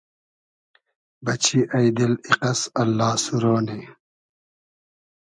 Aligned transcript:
بئچی 1.23 1.59
اݷ 1.75 1.85
دیل 1.95 2.13
ایقئس 2.27 2.61
اللا 2.81 3.09
سورۉ 3.23 3.43
نی 3.65 3.79